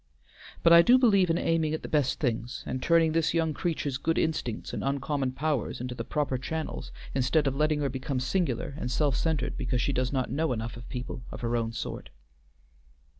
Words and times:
But 0.63 0.73
I 0.73 0.81
do 0.81 0.97
believe 0.97 1.29
in 1.29 1.37
aiming 1.37 1.75
at 1.75 1.83
the 1.83 1.87
best 1.87 2.19
things, 2.19 2.63
and 2.65 2.81
turning 2.81 3.11
this 3.11 3.35
young 3.35 3.53
creature's 3.53 3.99
good 3.99 4.17
instincts 4.17 4.73
and 4.73 4.83
uncommon 4.83 5.33
powers 5.33 5.79
into 5.79 5.93
the 5.93 6.03
proper 6.03 6.39
channels 6.39 6.91
instead 7.13 7.45
of 7.45 7.55
letting 7.55 7.81
her 7.81 7.89
become 7.89 8.19
singular 8.19 8.73
and 8.79 8.89
self 8.89 9.15
centred 9.15 9.57
because 9.57 9.79
she 9.79 9.93
does 9.93 10.11
not 10.11 10.31
know 10.31 10.53
enough 10.53 10.75
of 10.75 10.89
people 10.89 11.21
of 11.31 11.41
her 11.41 11.55
own 11.55 11.71
sort." 11.71 12.09